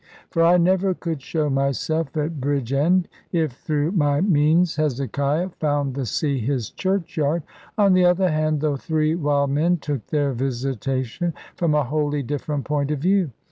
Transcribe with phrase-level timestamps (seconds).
[0.31, 6.07] For I never could show myself at Bridgend, if through my means Hezekiah found the
[6.07, 7.43] sea his churchyard.
[7.77, 12.65] On the other hand, the three wild men took their visitation from a wholly different
[12.65, 13.29] point of view.